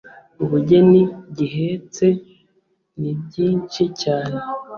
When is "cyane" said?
4.01-4.37